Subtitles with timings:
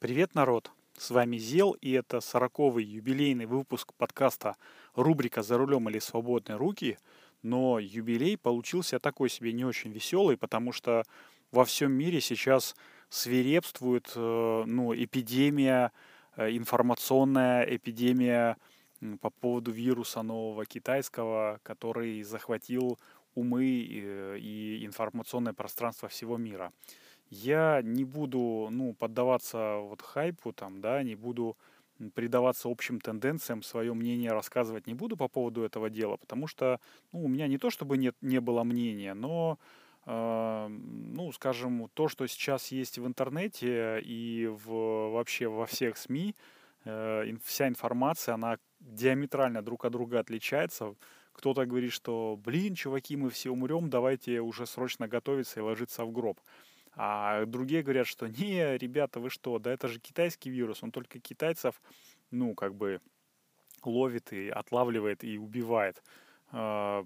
[0.00, 0.70] Привет, народ!
[0.96, 4.54] С вами Зел, и это сороковый юбилейный выпуск подкаста
[4.94, 6.98] рубрика «За рулем или свободные руки».
[7.42, 11.02] Но юбилей получился такой себе не очень веселый, потому что
[11.50, 12.76] во всем мире сейчас
[13.08, 15.90] свирепствует э, ну, эпидемия,
[16.36, 18.56] э, информационная эпидемия
[19.20, 23.00] по поводу вируса нового китайского, который захватил
[23.34, 26.70] умы э, и информационное пространство всего мира
[27.30, 31.56] я не буду, ну, поддаваться вот хайпу там, да, не буду
[32.14, 36.80] предаваться общим тенденциям, свое мнение рассказывать не буду по поводу этого дела, потому что,
[37.12, 39.58] ну, у меня не то чтобы нет, не было мнения, но,
[40.06, 46.36] э, ну, скажем, то, что сейчас есть в интернете и в, вообще во всех СМИ,
[46.84, 50.94] э, вся информация, она диаметрально друг от друга отличается.
[51.32, 56.12] Кто-то говорит, что, блин, чуваки, мы все умрем, давайте уже срочно готовиться и ложиться в
[56.12, 56.40] гроб.
[57.00, 61.20] А другие говорят, что не, ребята, вы что, да это же китайский вирус, он только
[61.20, 61.80] китайцев,
[62.32, 63.00] ну, как бы
[63.84, 66.02] ловит и отлавливает и убивает.
[66.50, 67.04] А,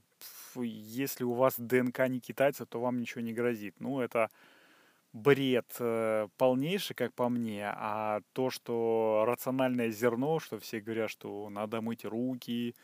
[0.56, 3.74] если у вас ДНК не китайца, то вам ничего не грозит.
[3.80, 4.30] Ну, это
[5.12, 11.50] бред э, полнейший, как по мне, а то, что рациональное зерно, что все говорят, что
[11.50, 12.74] надо мыть руки,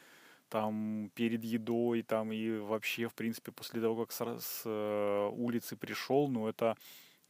[0.48, 5.76] там перед едой, там и вообще, в принципе, после того, как с, с э, улицы
[5.76, 6.76] пришел, ну это,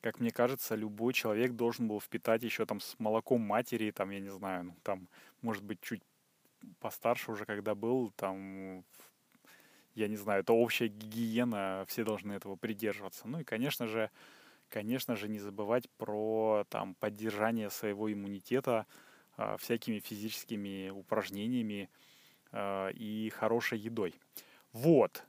[0.01, 4.21] как мне кажется, любой человек должен был впитать еще там с молоком матери, там, я
[4.21, 5.09] не знаю, ну там,
[5.43, 6.03] может быть, чуть
[6.81, 8.85] постарше уже, когда был, там,
[9.95, 13.27] я не знаю, это общая гигиена, все должны этого придерживаться.
[13.27, 14.11] Ну и, конечно же,
[14.69, 18.87] конечно же, не забывать про там поддержание своего иммунитета
[19.37, 21.91] э, всякими физическими упражненениями,
[22.53, 24.15] э, и хорошей едой.
[24.73, 25.25] Вот.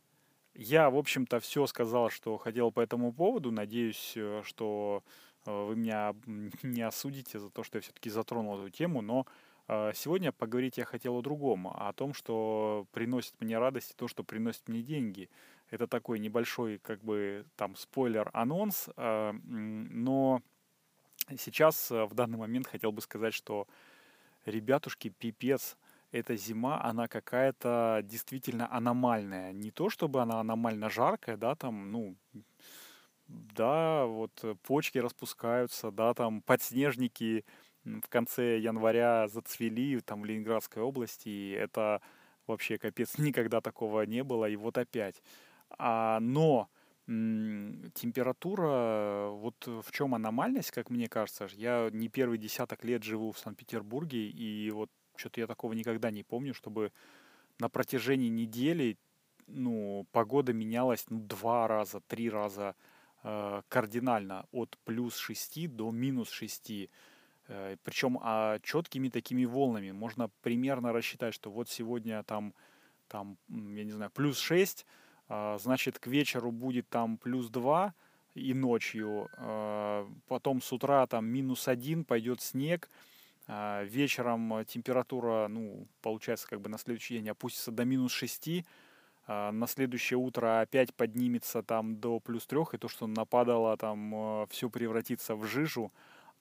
[0.62, 3.50] Я, в общем-то, все сказал, что хотел по этому поводу.
[3.50, 5.06] Надеюсь, э, что
[5.46, 6.14] э, вы меня
[6.64, 9.26] не осудите за то, что я все-таки затронул эту тему, но
[9.70, 14.10] э, сегодня поговорить я хотел о другом, о том, что приносит мне радость и то,
[14.10, 15.30] что приносит мне деньги.
[15.70, 20.42] Это такой небольшой, как бы, там, спойлер-анонс, но
[21.38, 23.66] сейчас, в данный момент, хотел бы сказать, что,
[24.46, 25.78] ребятушки, пипец,
[26.12, 29.54] эта зима, она какая-то действительно аномальная.
[29.54, 32.16] Не то, чтобы она аномально жаркая, да, там, ну,
[33.28, 37.46] да, вот почки распускаются, да, там подснежники
[37.86, 42.02] в конце января зацвели там в Ленинградской области, и это
[42.48, 45.22] вообще капец, никогда такого не было, и вот опять.
[45.78, 46.70] А, но
[47.08, 53.32] м, температура, вот в чем аномальность, как мне кажется, я не первый десяток лет живу
[53.32, 54.90] в Санкт-Петербурге, и вот
[55.20, 56.92] что-то я такого никогда не помню, чтобы
[57.60, 58.98] на протяжении недели
[59.48, 62.76] ну, погода менялась ну, два раза, три раза
[63.24, 66.90] э, кардинально от плюс 6 до минус 6.
[67.48, 69.92] Э, причем а, четкими такими волнами.
[69.92, 72.54] Можно примерно рассчитать, что вот сегодня там,
[73.08, 74.86] там я не знаю, плюс 6,
[75.30, 77.94] э, значит к вечеру будет там плюс 2
[78.36, 79.30] и ночью.
[79.38, 83.19] Э, потом с утра там минус 1, пойдет снег а,
[83.84, 88.64] вечером температура, ну, получается, как бы на следующий день опустится до минус 6,
[89.32, 94.16] а, на следующее утро опять поднимется там до плюс 3, и то, что нападало, там
[94.16, 95.94] э, все превратится в жижу,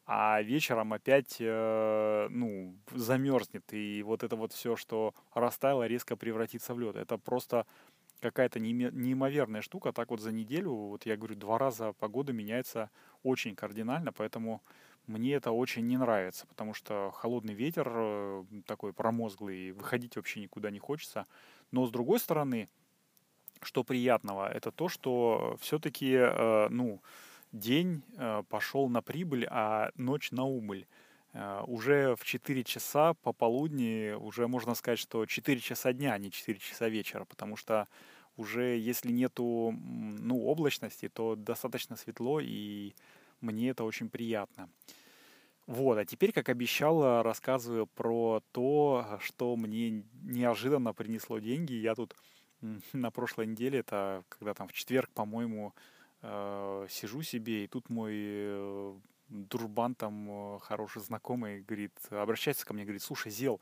[0.07, 6.73] а вечером опять, э, ну, замерзнет, и вот это вот все, что растаяло, резко превратится
[6.73, 6.97] в лед.
[6.97, 7.67] Это просто
[8.21, 9.93] какая-то неимоверная штука.
[9.93, 12.91] Так вот за неделю, вот я говорю, два раза погода меняется
[13.23, 14.63] очень кардинально, поэтому
[15.09, 20.71] мне это очень не нравится, потому что холодный ветер э, такой промозглый, выходить вообще никуда
[20.71, 21.27] не хочется.
[21.71, 22.69] Но с другой стороны,
[23.63, 27.03] что приятного, это то, что все-таки, э, ну,
[27.53, 30.87] день э, пошел на прибыль, а ночь на убыль.
[31.67, 36.59] Уже в 4 часа пополудни, уже можно сказать, что 4 часа дня, а не 4
[36.59, 37.87] часа вечера, потому что
[38.39, 42.95] уже если нету ну, облачности, то достаточно светло, и
[43.41, 44.69] мне это очень приятно.
[45.67, 51.75] Вот, а теперь, как обещал, рассказываю про то, что мне неожиданно принесло деньги.
[51.75, 52.17] Я тут
[52.93, 55.75] на прошлой неделе, это когда там в четверг, по-моему,
[56.23, 58.95] э, сижу себе, и тут мой э,
[59.29, 63.61] дружбан, там э, хороший знакомый, говорит, обращается ко мне, говорит, слушай, Зел,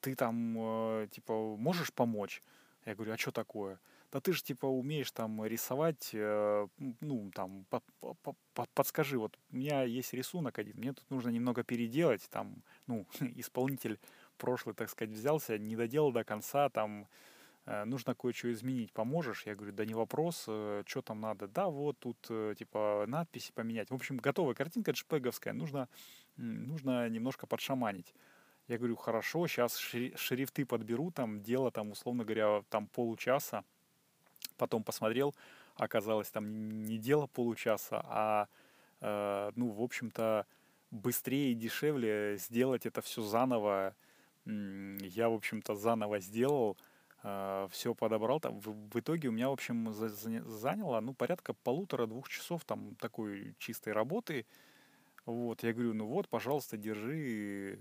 [0.00, 2.42] ты там, типа, можешь помочь?
[2.86, 3.78] Я говорю, а что такое?
[4.12, 6.68] Да ты же типа умеешь там рисовать, э,
[7.00, 8.16] ну там по -по
[8.54, 13.06] -по подскажи, вот у меня есть рисунок один, мне тут нужно немного переделать, там, ну
[13.36, 13.98] исполнитель
[14.36, 17.08] прошлый, так сказать, взялся, не доделал до конца, там
[17.64, 19.46] э, нужно кое-что изменить, поможешь?
[19.46, 21.48] Я говорю, да не вопрос, э, что там надо?
[21.48, 23.90] Да, вот тут, э, типа, надписи поменять.
[23.90, 25.88] В общем, готовая картинка джпеговская, нужно,
[26.36, 28.14] нужно немножко подшаманить.
[28.68, 33.64] Я говорю, хорошо, сейчас шрифты подберу, там дело, там, условно говоря, там получаса.
[34.56, 35.34] Потом посмотрел,
[35.76, 38.48] оказалось, там не дело получаса, а,
[39.00, 40.46] э, ну, в общем-то,
[40.90, 43.94] быстрее и дешевле сделать это все заново.
[44.44, 46.76] Я, в общем-то, заново сделал,
[47.22, 48.40] э, все подобрал.
[48.40, 52.64] Там, в, в итоге у меня, в общем, за, за, заняло, ну, порядка полутора-двух часов
[52.64, 54.46] там такой чистой работы.
[55.24, 57.78] Вот, я говорю, ну вот, пожалуйста, держи,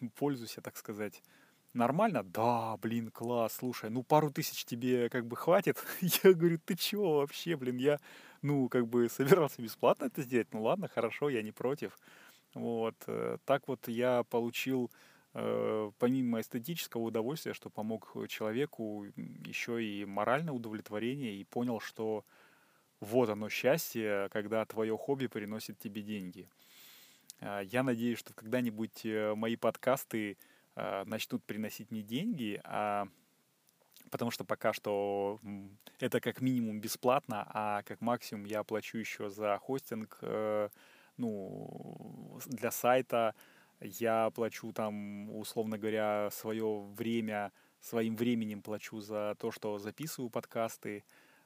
[0.00, 1.22] э, пользуйся, так сказать.
[1.72, 2.24] Нормально?
[2.24, 5.76] Да, блин, класс, слушай, ну пару тысяч тебе как бы хватит?
[6.24, 8.00] Я говорю, ты чего вообще, блин, я,
[8.42, 11.96] ну, как бы собирался бесплатно это сделать, ну ладно, хорошо, я не против.
[12.54, 14.90] Вот, э, так вот я получил
[15.34, 22.24] э, помимо эстетического удовольствия, что помог человеку, еще и моральное удовлетворение, и понял, что
[23.00, 26.48] вот оно счастье, когда твое хобби приносит тебе деньги.
[27.40, 30.36] А, я надеюсь, что когда-нибудь э, мои подкасты
[30.74, 33.06] а, начнут приносить мне деньги, а
[34.10, 35.38] потому что пока что
[35.98, 40.68] это как минимум бесплатно, а как максимум я плачу еще за хостинг, э,
[41.16, 43.34] ну, для сайта,
[43.80, 51.04] я плачу там, условно говоря, свое время, своим временем плачу за то, что записываю подкасты.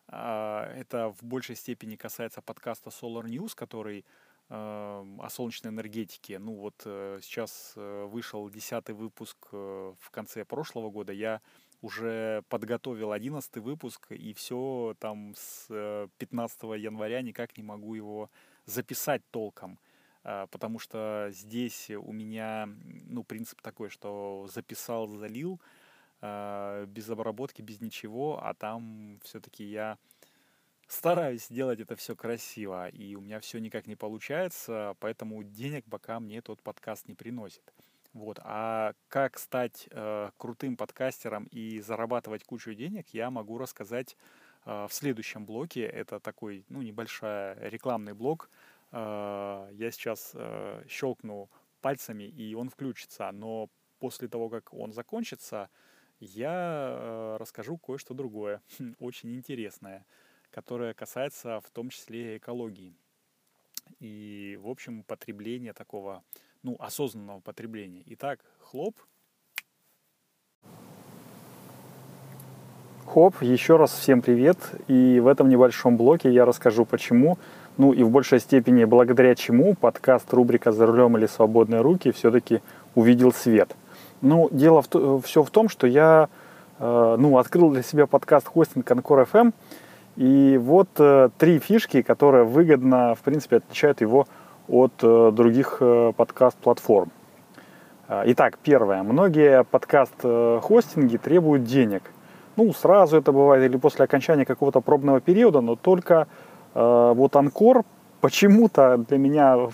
[0.09, 4.05] А, это в большей степени касается подкаста Solar News, который
[4.49, 6.39] о солнечной энергетике.
[6.39, 11.13] Ну вот э, сейчас э, вышел десятый выпуск э, в конце прошлого года.
[11.13, 11.41] Я
[11.81, 18.31] уже подготовил одиннадцатый выпуск, и все там с 15 января никак не могу его
[18.65, 19.79] записать толком.
[20.23, 22.67] Потому что здесь у меня,
[23.05, 25.61] ну, принцип такой, что записал, залил,
[26.23, 29.99] без обработки, без ничего, а там все-таки я
[30.95, 36.21] стараюсь делать это все красиво, и у меня все никак не получается, поэтому денег пока
[36.21, 37.75] мне тот подкаст не приносит.
[38.13, 38.39] Вот.
[38.43, 44.17] А как стать э, крутым подкастером и зарабатывать кучу денег, я могу рассказать
[44.65, 45.83] э, в следующем блоке.
[45.83, 48.49] Это такой, ну, небольшой рекламный блок.
[48.93, 51.51] Э, я сейчас э, щелкну
[51.81, 53.33] пальцами, и он включится.
[53.33, 53.69] Но
[53.99, 55.69] после того, как он закончится,
[56.21, 58.63] я э, расскажу кое-что другое,
[59.01, 60.07] очень интересное
[60.55, 62.95] которая касается в том числе экологии.
[63.99, 66.23] И, в общем, потребления такого,
[66.63, 68.05] ну, осознанного потребления.
[68.07, 68.95] Итак, хлоп.
[73.05, 74.57] Хоп, еще раз всем привет.
[74.87, 77.37] И в этом небольшом блоке я расскажу, почему,
[77.77, 82.63] ну и в большей степени благодаря чему подкаст рубрика «За рулем или свободные руки» все-таки
[82.95, 83.75] увидел свет.
[84.21, 86.29] Ну, дело в, все в том, что я
[86.79, 89.53] э, ну, открыл для себя подкаст хостинг Анкор FM,
[90.17, 94.27] и вот э, три фишки, которые выгодно, в принципе, отличают его
[94.69, 97.11] от э, других э, подкаст-платформ.
[98.09, 99.03] Э, итак, первое.
[99.03, 102.03] Многие подкаст-хостинги требуют денег.
[102.57, 106.29] Ну, сразу это бывает или после окончания какого-то пробного периода, но только
[106.75, 107.85] э, вот Анкор
[108.21, 109.69] почему-то для меня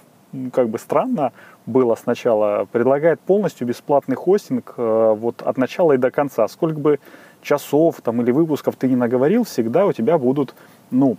[0.52, 1.32] как бы странно
[1.66, 6.48] было сначала, предлагает полностью бесплатный хостинг э, вот от начала и до конца.
[6.48, 7.00] Сколько бы
[7.42, 10.54] часов там, или выпусков ты не наговорил, всегда у тебя будут
[10.90, 11.16] ну,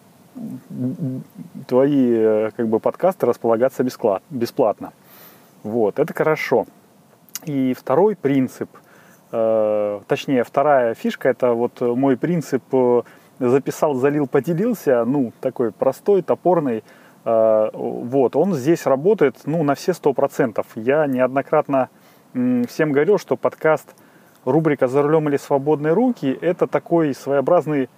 [1.67, 3.83] твои э, как бы, подкасты располагаться
[4.29, 4.93] бесплатно.
[5.63, 6.65] Вот, это хорошо.
[7.45, 8.69] И второй принцип,
[9.31, 13.01] э, точнее, вторая фишка, это вот мой принцип э,
[13.39, 16.83] записал, залил, поделился, ну, такой простой, топорный,
[17.25, 20.67] э, вот, он здесь работает, ну, на все сто процентов.
[20.75, 21.89] Я неоднократно
[22.33, 23.95] всем говорил, что подкаст–
[24.45, 27.89] рубрика «За рулем или свободные руки»— это такой своеобразный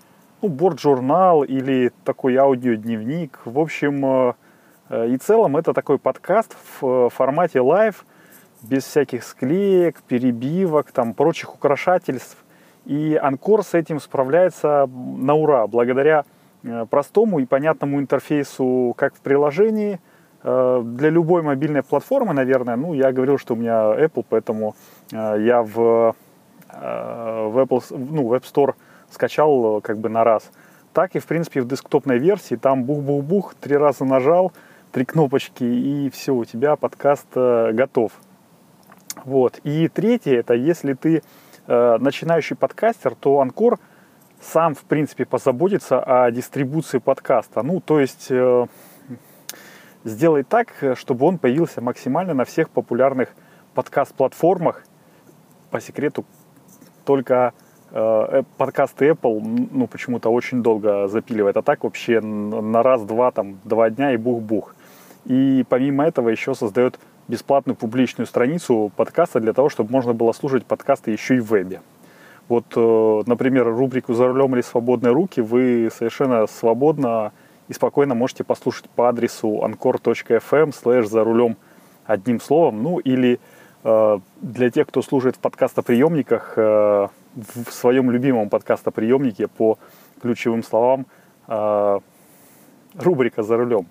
[0.44, 3.40] ну, борт-журнал или такой аудиодневник.
[3.46, 4.34] В общем, э,
[4.90, 8.06] э, и целом это такой подкаст в э, формате live,
[8.62, 12.38] без всяких склеек, перебивок, там, прочих украшательств.
[12.86, 16.26] И Анкор с этим справляется на ура, благодаря
[16.90, 20.00] простому и понятному интерфейсу как в приложении,
[20.44, 22.76] для любой мобильной платформы, наверное.
[22.76, 24.76] Ну, я говорил, что у меня Apple, поэтому
[25.12, 26.16] я в
[26.80, 28.76] в Apple, ну, в App Store
[29.14, 30.52] скачал э, как бы на раз.
[30.94, 34.52] Так и, в принципе, в десктопной версии там бух-бух-бух, три раза нажал,
[34.92, 38.12] три кнопочки, и все, у тебя подкаст э, готов.
[39.26, 39.60] Вот.
[39.64, 41.24] И третье, это если ты
[41.68, 43.80] э, начинающий подкастер, то Анкор
[44.42, 47.64] сам, в принципе, позаботится о дистрибуции подкаста.
[47.64, 48.68] Ну, то есть э,
[50.04, 53.30] сделай так, чтобы он появился максимально на всех популярных
[53.74, 54.84] подкаст-платформах.
[55.72, 56.26] По секрету,
[57.06, 57.54] только
[57.92, 63.90] э, подкасты Apple, ну, почему-то очень долго запиливает, а так вообще на раз-два, там, два
[63.90, 64.76] дня и бух-бух.
[65.26, 70.66] И помимо этого еще создает бесплатную публичную страницу подкаста для того, чтобы можно было слушать
[70.66, 71.82] подкасты еще и в вебе.
[72.50, 77.32] Вот, э, например, рубрику «За рулем или свободные руки» вы совершенно свободно
[77.70, 81.56] и спокойно можете послушать по адресу anchor.fm slash «За рулем»
[82.06, 82.84] одним словом.
[82.84, 83.38] Ну или э,
[83.84, 89.78] для тех, кто служит в подкастоприемниках, э, в своем любимом подкастоприемнике по
[90.22, 91.06] ключевым словам
[92.96, 93.88] рубрика «За рулем».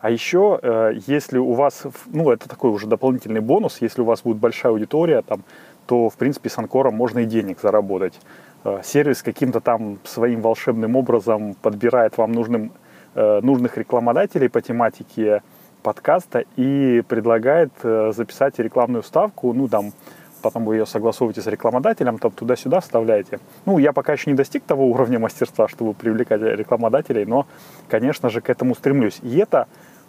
[0.00, 4.38] А еще, если у вас, ну, это такой уже дополнительный бонус, если у вас будет
[4.38, 5.44] большая аудитория, там,
[5.86, 8.18] то, в принципе, с Анкором можно и денег заработать.
[8.66, 12.72] Э, сервис каким-то там своим волшебным образом подбирает вам нужным,
[13.14, 15.42] э, нужных рекламодателей по тематике
[15.82, 19.92] подкаста и предлагает э, записать рекламную ставку, ну, там,
[20.42, 23.40] потом вы ее согласовываете с рекламодателем, там туда-сюда вставляете.
[23.64, 27.46] Ну, я пока еще не достиг того уровня мастерства, чтобы привлекать рекламодателей, но,
[27.88, 29.18] конечно же, к этому стремлюсь.
[29.22, 29.66] И это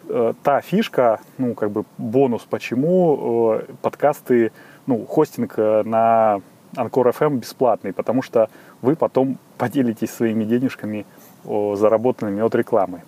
[0.08, 4.52] э, та фишка, ну, как бы бонус, почему э, подкасты
[4.86, 6.42] ну, хостинг э, на
[6.76, 8.50] Анкор FM бесплатный, потому что
[8.82, 11.06] вы потом поделитесь своими денежками,
[11.46, 13.02] заработанными от рекламы.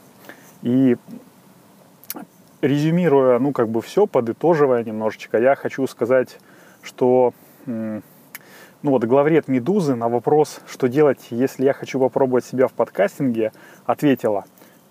[0.63, 0.97] И
[2.61, 6.37] резюмируя, ну, как бы все, подытоживая немножечко, я хочу сказать,
[6.81, 7.33] что,
[7.65, 8.01] ну,
[8.81, 13.51] вот главред «Медузы» на вопрос, что делать, если я хочу попробовать себя в подкастинге,
[13.85, 14.45] ответила,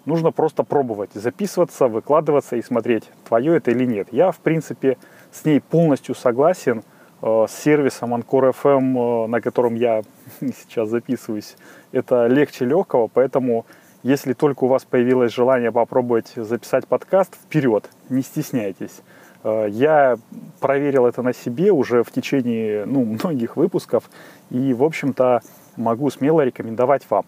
[0.04, 4.08] нужно просто пробовать, записываться, выкладываться и смотреть, твое это или нет.
[4.12, 4.96] Я, в принципе,
[5.32, 6.82] с ней полностью согласен.
[7.20, 10.02] Э, с сервисом Ancore FM, э, на котором я
[10.40, 11.56] сейчас записываюсь,
[11.92, 13.66] это легче легкого, поэтому
[14.02, 19.02] если только у вас появилось желание попробовать записать подкаст, вперед, не стесняйтесь.
[19.44, 20.16] Э, я
[20.60, 24.10] проверил это на себе уже в течение ну, многих выпусков
[24.50, 25.40] и, в общем-то,
[25.76, 27.24] могу смело рекомендовать вам.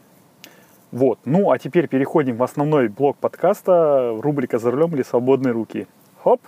[0.92, 1.20] Вот.
[1.24, 5.86] Ну, а теперь переходим в основной блок подкаста, рубрика «За рулем или свободные руки».
[6.22, 6.40] Хоп!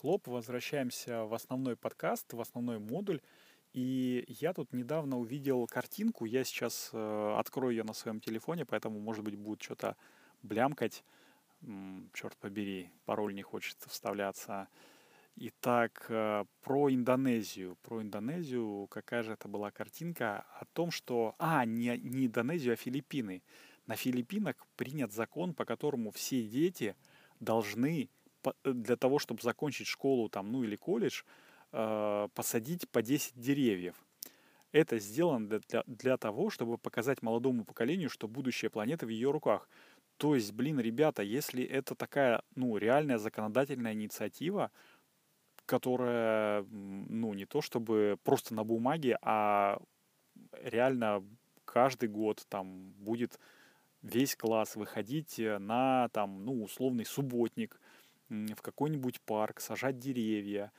[0.00, 3.20] Хлоп, возвращаемся в основной подкаст, в основной модуль.
[3.78, 8.98] И я тут недавно увидел картинку, я сейчас э, открою ее на своем телефоне, поэтому,
[8.98, 9.96] может быть, будет что-то
[10.42, 11.04] блямкать.
[11.62, 14.66] М, черт побери, пароль не хочется вставляться.
[15.36, 17.76] Итак, э, про Индонезию.
[17.82, 21.36] Про Индонезию, какая же это была картинка о том, что...
[21.38, 23.44] А, не, не Индонезию, а Филиппины.
[23.86, 26.96] На Филиппинах принят закон, по которому все дети
[27.38, 28.10] должны
[28.44, 31.22] Э, для того, чтобы закончить школу там, ну или колледж,
[31.70, 33.94] посадить по 10 деревьев.
[34.72, 39.68] Это сделано для, для, того, чтобы показать молодому поколению, что будущее планеты в ее руках.
[40.18, 44.70] То есть, блин, ребята, если это такая, ну, реальная законодательная инициатива,
[45.64, 49.80] которая, ну, не то чтобы просто на бумаге, а
[50.52, 51.24] реально
[51.64, 53.38] каждый год там будет
[54.02, 57.80] весь класс выходить э, на там, ну, условный субботник,
[58.28, 60.70] в какой-нибудь парк, сажать деревья,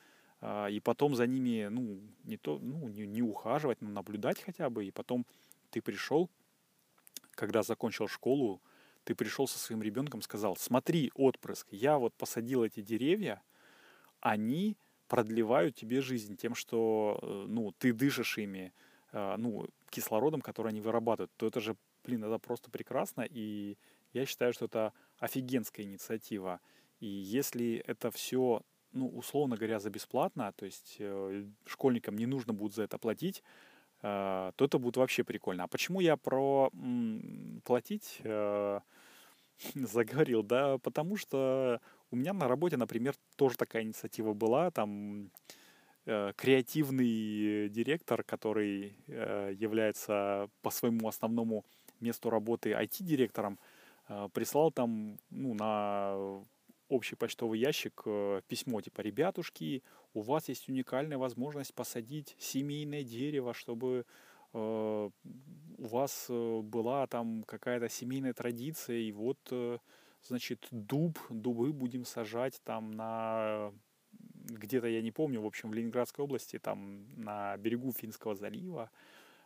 [0.41, 4.85] и потом за ними, ну, не то, ну, не, не ухаживать, но наблюдать хотя бы,
[4.85, 5.25] и потом
[5.69, 6.29] ты пришел,
[7.31, 8.61] когда закончил школу,
[9.03, 13.41] ты пришел со своим ребенком, сказал, смотри, отпрыск, я вот посадил эти деревья,
[14.21, 14.77] они
[15.07, 18.71] продлевают тебе жизнь тем, что, э, ну, ты дышишь ими,
[19.11, 23.77] а, ну, кислородом, который они вырабатывают, то это же, блин, это просто прекрасно, и
[24.13, 26.61] я считаю, что это офигенская инициатива.
[26.99, 32.53] И если это все, ну, условно говоря, за бесплатно, то есть э, школьникам не нужно
[32.53, 33.43] будет за это платить,
[34.01, 35.63] э, то это будет вообще прикольно.
[35.63, 36.71] А почему я про
[37.63, 38.79] платить э,
[39.75, 40.43] заговорил?
[40.43, 41.81] Да, потому что
[42.11, 45.31] у меня на работе, например, тоже такая инициатива была, там
[46.05, 51.65] креативный директор, который является по своему основному
[51.99, 53.59] месту работы IT-директором,
[54.33, 56.41] прислал там ну, на
[56.89, 63.53] общий почтовый ящик э, письмо типа «Ребятушки, у вас есть уникальная возможность посадить семейное дерево,
[63.53, 64.05] чтобы
[64.53, 69.39] э, у вас э, была там какая-то семейная традиция, и вот,
[70.23, 73.71] значит, дуб, дубы будем сажать там на
[74.49, 78.89] где-то, я не помню, в общем, в Ленинградской области, там на берегу Финского залива,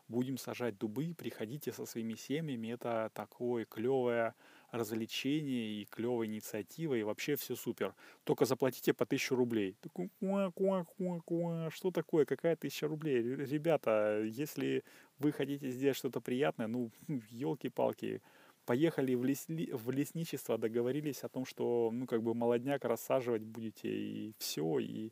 [0.08, 4.34] будем сажать дубы, приходите со своими семьями, это такое клевое
[4.74, 7.94] развлечение и клевая инициатива, и вообще все супер.
[8.24, 9.78] Только заплатите по тысячу рублей.
[9.82, 10.84] Такой, куа, куа,
[11.22, 11.70] куа.
[11.70, 12.26] Что такое?
[12.26, 13.22] Какая тысяча рублей?
[13.22, 14.84] Ребята, если
[15.20, 16.90] вы хотите сделать что-то приятное, ну,
[17.30, 18.24] елки-палки,
[18.66, 23.90] поехали в, лесли, в лесничество, договорились о том, что, ну, как бы молодняк рассаживать будете,
[23.90, 25.12] и все, и,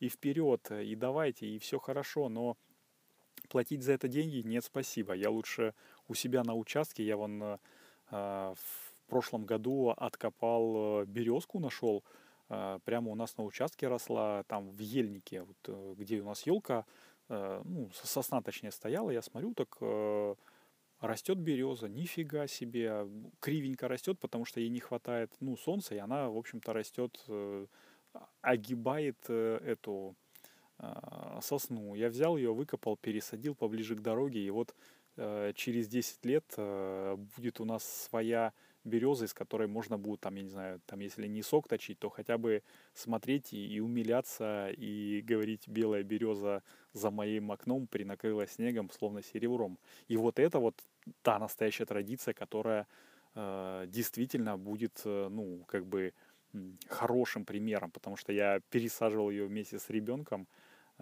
[0.00, 2.56] и вперед, и давайте, и все хорошо, но
[3.50, 5.12] платить за это деньги нет, спасибо.
[5.12, 5.74] Я лучше
[6.08, 7.58] у себя на участке, я вон э,
[8.10, 12.02] в прошлом году откопал э, березку, нашел,
[12.48, 16.46] э, прямо у нас на участке росла, там в ельнике, вот, э, где у нас
[16.46, 16.86] елка,
[17.28, 19.78] ну, сосна точнее стояла, я смотрю, так
[21.00, 23.06] растет береза, нифига себе,
[23.40, 27.24] кривенько растет, потому что ей не хватает, ну, солнца, и она, в общем-то, растет,
[28.42, 30.14] огибает эту
[31.40, 31.94] сосну.
[31.94, 34.74] Я взял ее, выкопал, пересадил поближе к дороге, и вот
[35.54, 36.44] через 10 лет
[37.36, 38.52] будет у нас своя
[38.84, 42.10] береза, из которой можно будет, там, я не знаю, там, если не сок точить, то
[42.10, 42.62] хотя бы
[42.94, 46.62] смотреть и, и умиляться, и говорить, белая береза
[46.92, 49.78] за моим окном принакрыла снегом, словно серебром.
[50.08, 50.82] И вот это вот
[51.22, 52.86] та настоящая традиция, которая
[53.34, 56.12] э, действительно будет, э, ну, как бы
[56.88, 60.46] хорошим примером, потому что я пересаживал ее вместе с ребенком,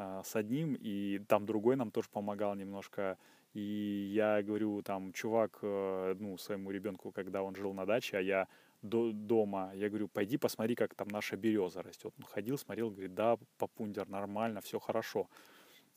[0.01, 3.19] э, с одним, и там другой нам тоже помогал немножко.
[3.53, 8.21] И я говорю, там, чувак, э, ну, своему ребенку, когда он жил на даче, а
[8.21, 8.49] я
[8.83, 12.15] до, дома, я говорю, пойди посмотри, как там наша береза растет.
[12.19, 15.29] Он ходил, смотрел, говорит, да, папундер, нормально, все хорошо.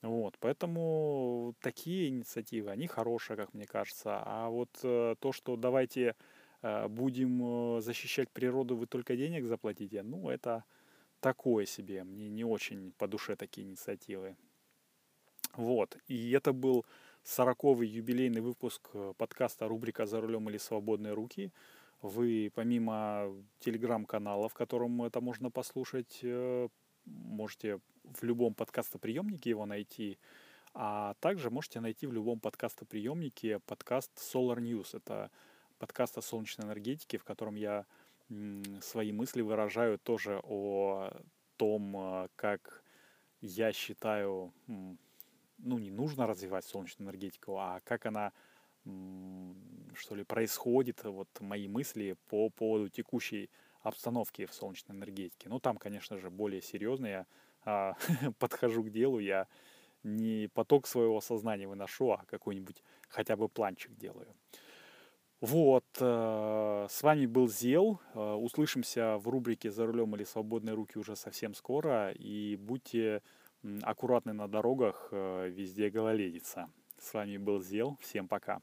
[0.01, 4.21] Вот, поэтому такие инициативы, они хорошие, как мне кажется.
[4.25, 6.15] А вот э, то, что давайте
[6.61, 10.63] э, будем защищать природу, вы только денег заплатите, ну, это
[11.23, 12.03] такое себе.
[12.03, 14.35] Мне не очень по душе такие инициативы.
[15.55, 16.85] Вот, и это был
[17.23, 21.51] сороковый юбилейный выпуск э, подкаста рубрика «За рулем или свободные руки».
[22.01, 26.67] Вы помимо телеграм-канала, в котором это можно послушать, э,
[27.05, 30.17] можете в любом подкастоприемнике его найти,
[30.73, 34.97] а также можете найти в любом подкастоприемнике подкаст Solar News.
[34.97, 35.29] Это
[35.77, 37.85] подкаст о солнечной энергетике, в котором я
[38.81, 41.11] свои мысли выражаю тоже о
[41.57, 42.83] том, э, как
[43.41, 48.31] я считаю, ну, не нужно развивать солнечную энергетику, а как она,
[48.83, 53.49] что ли, происходит, вот мои мысли по поводу текущей
[53.81, 55.49] обстановки в солнечной энергетике.
[55.49, 57.25] Ну, там, конечно же, более серьезно я
[57.65, 57.95] а,
[58.39, 59.47] подхожу к делу, я
[60.03, 64.33] не поток своего сознания выношу, а какой-нибудь хотя бы планчик делаю.
[65.43, 67.99] Вот, э, с вами был Зел.
[68.13, 72.11] Э, услышимся в рубрике «За рулем или свободные руки» уже совсем скоро.
[72.11, 73.21] И будьте
[73.81, 76.69] аккуратны на дорогах, э, везде гололедица.
[76.97, 77.97] С вами был Зел.
[77.99, 78.61] Всем пока.